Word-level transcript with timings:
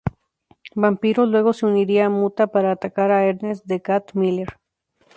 Vampiro 0.73 1.27
luego 1.27 1.53
se 1.53 1.67
uniría 1.67 2.07
a 2.07 2.09
Muta 2.09 2.47
para 2.47 2.71
atacar 2.71 3.11
a 3.11 3.25
Ernest 3.27 3.67
'The 3.67 3.81
Cat' 3.83 4.15
Miller. 4.15 4.57